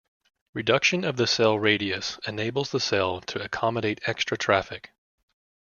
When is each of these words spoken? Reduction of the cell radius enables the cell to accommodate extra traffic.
Reduction 0.55 1.03
of 1.03 1.17
the 1.17 1.27
cell 1.27 1.59
radius 1.59 2.17
enables 2.25 2.71
the 2.71 2.79
cell 2.79 3.21
to 3.21 3.39
accommodate 3.43 4.01
extra 4.07 4.35
traffic. 4.35 4.89